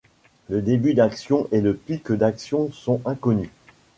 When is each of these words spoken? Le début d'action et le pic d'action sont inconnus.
Le 0.49 0.63
début 0.63 0.95
d'action 0.95 1.47
et 1.51 1.61
le 1.61 1.75
pic 1.75 2.11
d'action 2.11 2.71
sont 2.71 3.03
inconnus. 3.05 3.49